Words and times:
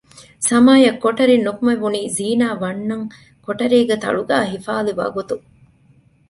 ސަމާއަށް 0.47 0.99
ކޮޓަރިން 1.03 1.45
ނުކުމެވުނީ 1.47 2.01
ޒީނާ 2.17 2.47
ވަންނަން 2.61 3.05
ކޮޓަރީގެ 3.45 3.95
ތަޅުގައި 4.03 4.47
ހިފާލި 4.51 4.91
ވަގުތު 4.99 5.35